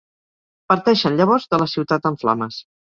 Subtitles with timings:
[0.73, 2.63] Parteixen llavors de la ciutat en flames.